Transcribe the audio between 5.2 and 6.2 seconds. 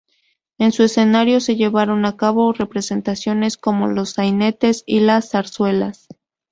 zarzuelas.